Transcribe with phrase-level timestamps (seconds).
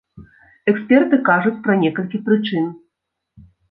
[0.73, 2.77] Эксперты кажуць пра некалькі прычын.